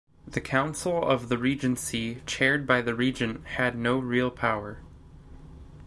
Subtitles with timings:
[0.27, 4.81] The Council of the Regency, chaired by the regent, had no real power.